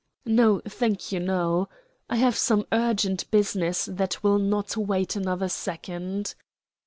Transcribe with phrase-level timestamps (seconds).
[0.25, 1.19] "No, thank you.
[1.19, 1.69] No.
[2.09, 6.33] I have some urgent business that will not wait another second."